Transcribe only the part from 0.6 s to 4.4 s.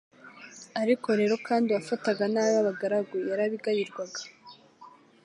Ariko rero kandi uwafataga nabi abagaragu yarabigayirwaga